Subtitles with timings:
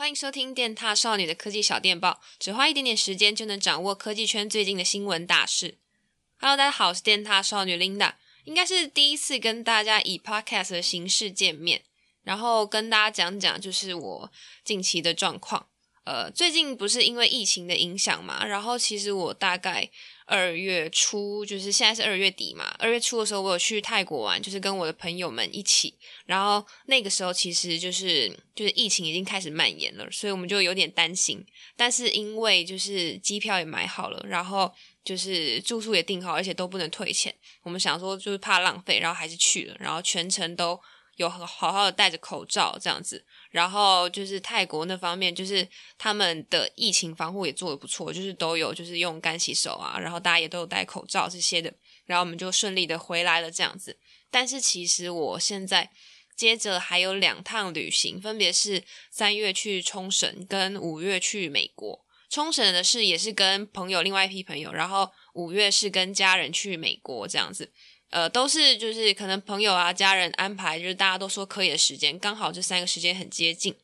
[0.00, 5.76] 欢迎收听电踏少女的科技小电报，只花一点点时间就能掌握科技圈最近的新闻大事。
[6.38, 8.14] Hello，大家好，我是电踏少女 Linda，
[8.44, 11.82] 应该是第一次跟大家以 Podcast 的形式见面，
[12.22, 14.32] 然后跟大家讲讲就是我
[14.64, 15.66] 近期的状况。
[16.04, 19.90] 呃，最近不是因为疫情的影响嘛，然后其实我大概。
[20.30, 22.72] 二月初，就是现在是二月底嘛。
[22.78, 25.92] 二月初的时候，我有去泰国玩，就是跟我的朋友们一起。
[26.24, 31.44] 然后那个时候，其实就是就是疫情已经开始蔓延了，所以我们就有点担心。
[31.76, 37.34] 但是因为就是机票也买好了，然后就是住宿也订好，而且都不能退钱。
[37.64, 39.76] 我们想说就是怕浪费，然后还是去了。
[39.80, 40.80] 然后全程都
[41.20, 43.24] 有很好好的戴着口罩这样子。
[43.50, 45.66] 然后就是泰国那方面，就是
[45.98, 51.72] 他们的疫情防护也做得不错，就是都有就是用干洗手啊，然后大家也都有戴口罩这些的，
[52.06, 53.98] 然后我们就顺利的回来了这样子。
[54.30, 55.90] 但是其实我现在
[56.36, 62.04] 接着还有两趟旅行，分别是三月去冲绳，跟五月去美国。
[62.30, 67.72] 冲绳的是也是跟朋友另外一批朋友，然后五月是跟家人去美国这样子。
[68.10, 73.74] 呃，都是就是可能朋友啊、家人安排，就是大家都说可以的时间，刚好这三个时间很接近。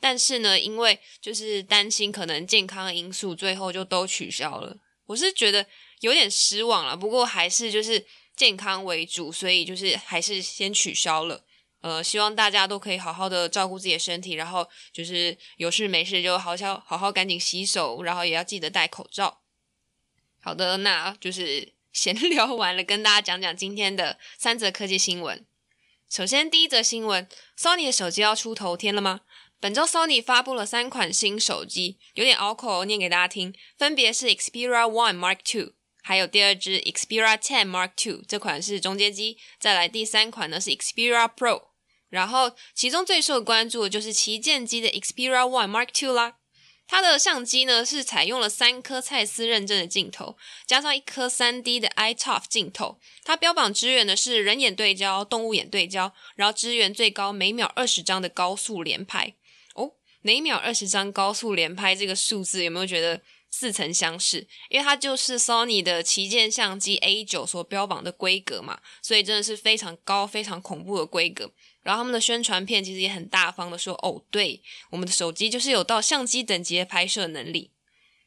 [0.00, 4.76] 但是呢，因为就是担心可能健康因素，最后就都取消了。
[5.06, 5.66] 我是觉得
[6.00, 11.44] 有点失望了，不过还是就是健康为主，所以就是还是先取消了。
[11.82, 19.42] 呃，希望大家都可以好好的照顾自己的身体，然后就是有事没事就好好好好赶紧洗手，然后也要记得戴口罩。
[20.40, 21.75] 好的，那就是。
[21.96, 25.46] 闲 聊完了，跟大家讲讲今天的三则科技新闻。
[26.10, 27.26] 首先，第一则新闻
[27.58, 29.22] ：Sony 的手机要出头天了吗？
[29.58, 39.38] 本周 Sony 发布了三款新手机，有点拗口，念给大家听，分别是 Xperia One Mark Two，还有第二支 Xperia Ten Mark Two，这款是中阶机。
[39.58, 41.68] 再来第三款呢是 Xperia Pro，
[42.10, 46.34] 然后其中最受关注的就是旗舰机的 Xperia One Mark Two 啦。
[46.88, 50.36] 它的相机呢是采用了三颗蔡司认证的镜头，
[50.66, 52.98] 加上一颗三 D 的 iToF 镜头。
[53.24, 59.34] 它标榜支援的是人眼对焦、动物眼对焦，然后支援最高每秒二十张的高速连拍。
[59.74, 59.92] 哦，
[60.22, 63.20] 每秒二十张高速连拍这个数字有没有觉得
[63.50, 64.46] 似曾相识？
[64.68, 71.50] 因为它就是 Sony 的旗舰相机 A 九所标榜的规格嘛，所以真的是非常高、非常恐怖的规格。
[71.82, 77.72] 然后他们的宣传片其实也很大方的说，哦，对，我们的手机就是有到相机等级的拍摄能力。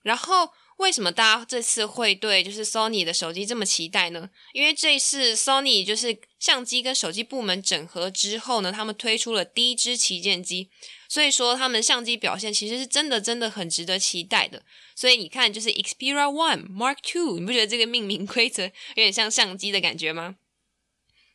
[0.00, 0.50] 然后
[0.82, 4.28] 为什么大家这次会对就是 Sony 的手机这么期待呢？
[4.52, 10.70] 因为这次 Sony 就是相机跟手机部门整合之后呢，他们推出了第一支旗舰机，
[11.08, 14.64] 所以说他们相机表现其实是真的真的很值得期待的。
[14.96, 20.34] 所以你看，就是 Xperia One Mark Two，你不觉得这个命名规则有点像相机的感觉吗？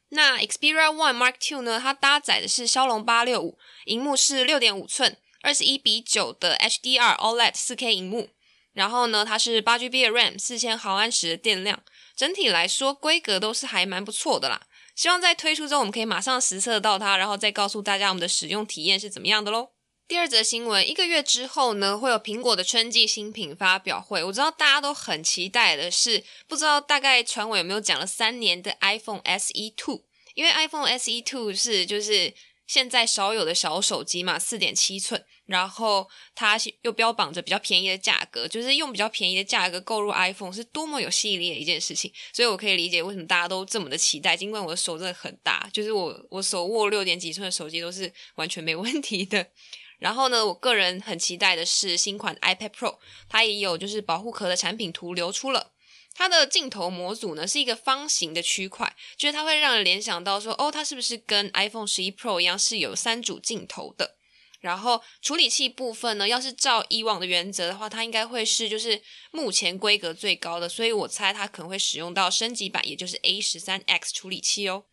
[0.09, 1.79] 那 Xperia One Mark Two 呢？
[1.79, 8.29] 它搭载的是骁龙八六五，荧幕是六点五寸，二十一比九的 HDR OLED 四 K 荧幕。
[8.77, 11.81] 然后呢，它是八 GB 的 RAM，四千毫安时的电量。
[12.15, 14.61] 整体来说，规格都是还蛮不错的啦。
[14.95, 19.69] 希望在推出之后，我们可以马上实测到它，然后再告诉大家我们的使用体验是怎么样的喽。
[20.07, 24.23] 第二则新闻，一个月之后呢，会有苹果的春季新品发表会。
[24.23, 30.03] 我知道大家都很期待的是，不知道大概传闻有没有讲了三年的 iPhone SE Two，
[30.35, 32.33] 因为 iPhone SE Two 是就是
[32.67, 42.11] 现在少有的小手机嘛，四点七寸，然后它又标榜着比较便宜的价格，就是用比较便宜的价格购入 iPhone 是多么有吸引力的一件事情。
[42.33, 49.47] 所以我可以理解为什么大家都这么的期待，尽管我的手真的很大，就是我我手握六点几寸的手机都是完全没问题的。
[49.97, 52.97] 然后呢，我个人很期待的是新款 iPad Pro，
[53.27, 55.71] 它也有就是保护壳的产品图流出了。
[56.13, 64.15] 它的镜头模组呢是一个方形的区块，就是它会让人联想到说，哦，它是不是跟 iPhone 11 Pro 一样是有三组镜头的？
[64.59, 68.99] 然后处理器部分呢，要是照以往的原则的话，它应该会是就是
[69.29, 74.85] 目前规格最高的，所以我猜它可能会使用到升级版，也就是 A13X 处理器哦。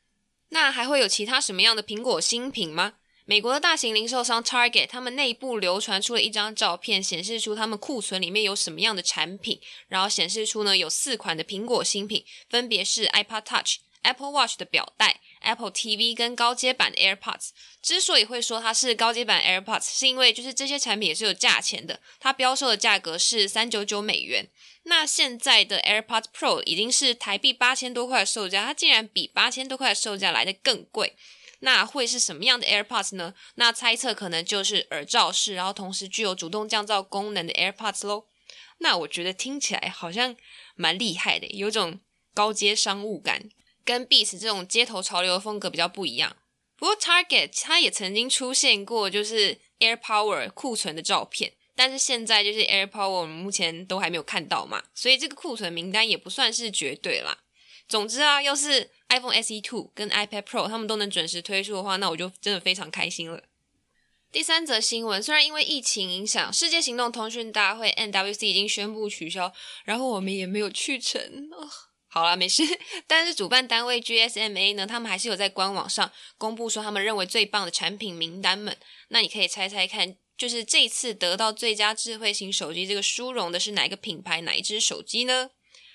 [0.50, 2.96] 那还会有其他什么样的苹果新品吗？
[3.26, 17.48] 美国的大型零售商 Target，他们内部流传出了一张照片，显示出他们库存里面有什么样的产品，然后显示出呢有四款的苹果新品，分别是 iPod Touch、Apple Watch 的表带、Apple TV 跟高阶版 AirPods。
[17.80, 24.50] 之所以会说它是高阶版 AirPods，是因为就是这些产品也是有价钱的，它标售的价格是三九九美元。
[24.82, 31.16] 那现在的 AirPods Pro 已经是台币八千多块的售价，它竟然比八千多块的售价来得更贵。
[31.64, 33.32] 那会是什么样的 AirPods 呢？
[33.54, 38.26] 那猜测可能就是耳罩式，然后同时具有主动降噪功能的 AirPods 喽。
[38.78, 40.36] 那我觉得听起来好像
[40.74, 42.00] 蛮厉害的，有种
[42.34, 43.48] 高阶商务感，
[43.82, 46.36] 跟 Beats 这种街头潮流的风格比较不一样。
[46.76, 57.38] 不过 Target 它也曾经出现过，就是 AirPower 库存的照片，但是现在就是 AirPower 我们目前都还没有看到嘛，所以这个库存名单也不算是绝对啦。
[57.88, 63.44] 总之啊，要是 iPhone SE 2跟 iPad Pro 他们都能准时推出的话，那我就真的非常开心了。
[64.32, 69.52] 第三则新闻，虽然因为疫情影响，世界行动通讯大会 （NWC） 已经宣布取消，
[69.84, 71.20] 然后我们也没有去成。
[71.52, 71.68] 哦，
[72.08, 72.64] 好啦，没事。
[73.06, 78.76] 但是主办单位 GSMA 呢，他们还是有在官网上公布说他们认为最棒的产品名单们。
[79.08, 85.50] 那你可以猜猜看，就是这次得到最佳智慧型手机这个殊荣的是哪一个品牌，哪一只手机呢？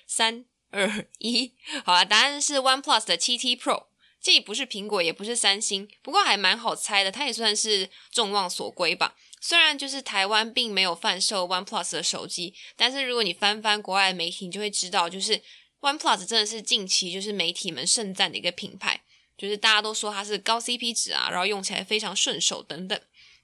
[0.08, 0.46] 三。
[0.71, 1.54] 二一，
[1.86, 3.86] 好啦，答案是 OnePlus 的 7T Pro，
[4.19, 9.16] 既不是苹果，也不是三星，不过还蛮好猜的，它也算是众望所归吧。
[9.42, 15.42] 虽然就是台湾并没有贩售 OnePlus 的手机，但是如果你翻翻国外的媒体，你就会知道，就是
[15.80, 19.01] OnePlus 真的是近期就是媒体们盛赞的一个品牌，
[19.38, 23.00] 就是大家都说它是高 CP 值啊，然后用起来非常顺手等等。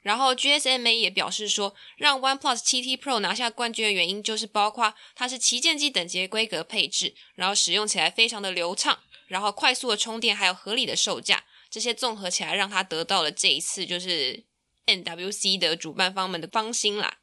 [0.06, 14.44] 然后 GSMA 也表示说，让 OnePlus 7T Pro 拿下冠军的原因就是包括它是旗舰机等级规格配置，然后使用起来非常的流畅，然后快速的充电，还有合理的售价，这些综合起来让它得到了这一次就是
[14.86, 17.18] NWC 的主办方们的芳心啦。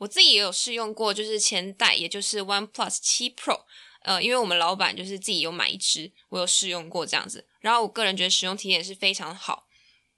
[0.00, 3.62] 我自己也有试用过，就是前代，也就是 OnePlus 7 Pro，
[4.02, 9.65] 呃，因为我们老板就是自己有买一支，我有试用过这样子，然后我个人觉得使用体验是非常好。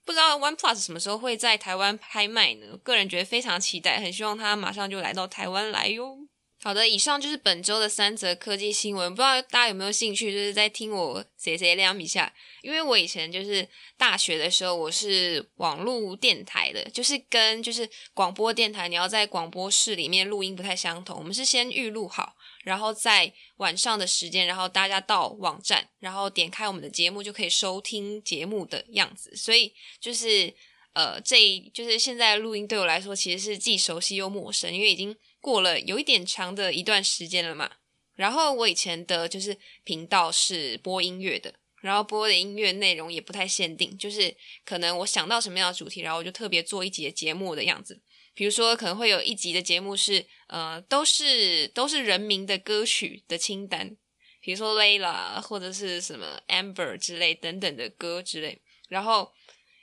[0.09, 2.79] 不知道 OnePlus 什么时候会在台湾拍卖呢？
[2.83, 6.17] 个人觉得非常期待，很希望它马上就来到台湾来哟。
[6.61, 12.35] 好的，以上就是本周的三则科技新闻，不知道大家有没有兴趣，就是在听我谁谁亮一下。
[12.63, 13.67] 因为我以前就是
[13.97, 22.35] 大学的时候，我是网络电台的，就是跟就是广播电台，你要在广播室里面录音不太相同，我们是先预录好。
[22.65, 29.35] 然后在晚上的时间，然后大家到网站，然后点开我们的节目，就可以收听节目的样子。
[29.35, 30.53] 所以就是
[30.99, 31.39] 呃，这
[31.73, 37.71] 就是现在录音对我来说其实是既熟悉又陌生，因为已经过了有一点长的一段时间了嘛。
[38.17, 48.03] 然后我以前的就是频道是播音乐的，然后播的音乐内容也不太限定，就是可能我想到什么样的主题，然后我就特别做一集的节目的样子。
[48.35, 53.97] 比如说，可能会有一集的节目是，呃，都是都是人名的歌曲的清单，
[54.41, 59.33] 比如说 Layla 或者是什么 Amber 之类等等的歌之类，然后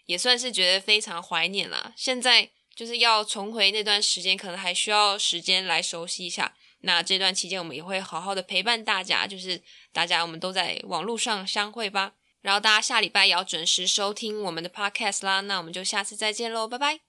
[0.05, 1.93] 也算是觉得非常怀念啦。
[1.95, 6.55] 现在就是要重回那段时间，可能还需要时间来熟悉一下。
[6.81, 9.61] 那这段期间，我们也会好好的陪伴大家，就是
[9.91, 12.13] 大家我们都在网络上相会吧。
[12.41, 15.41] 然后大家下礼拜也要准时收听我们的 Podcast 啦。
[15.41, 17.04] 那我们就下次再见喽，拜拜。